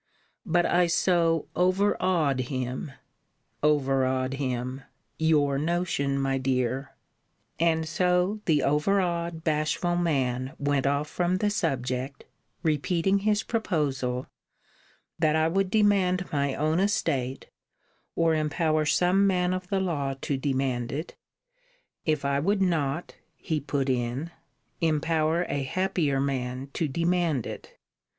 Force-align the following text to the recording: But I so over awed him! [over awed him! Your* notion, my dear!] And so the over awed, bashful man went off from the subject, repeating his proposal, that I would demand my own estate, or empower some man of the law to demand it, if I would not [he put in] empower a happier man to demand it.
But 0.47 0.65
I 0.65 0.87
so 0.87 1.47
over 1.55 1.95
awed 2.01 2.39
him! 2.49 2.91
[over 3.61 4.03
awed 4.03 4.33
him! 4.33 4.81
Your* 5.19 5.59
notion, 5.59 6.19
my 6.19 6.39
dear!] 6.39 6.95
And 7.59 7.87
so 7.87 8.39
the 8.45 8.63
over 8.63 8.99
awed, 8.99 9.43
bashful 9.43 9.95
man 9.95 10.53
went 10.57 10.87
off 10.87 11.07
from 11.07 11.37
the 11.37 11.51
subject, 11.51 12.25
repeating 12.63 13.19
his 13.19 13.43
proposal, 13.43 14.25
that 15.19 15.35
I 15.35 15.47
would 15.47 15.69
demand 15.69 16.31
my 16.31 16.55
own 16.55 16.79
estate, 16.79 17.45
or 18.15 18.33
empower 18.33 18.85
some 18.85 19.27
man 19.27 19.53
of 19.53 19.67
the 19.67 19.79
law 19.79 20.15
to 20.21 20.35
demand 20.35 20.91
it, 20.91 21.15
if 22.07 22.25
I 22.25 22.39
would 22.39 22.63
not 22.63 23.17
[he 23.35 23.59
put 23.59 23.87
in] 23.87 24.31
empower 24.79 25.43
a 25.43 25.61
happier 25.61 26.19
man 26.19 26.69
to 26.73 26.87
demand 26.87 27.45
it. 27.45 27.77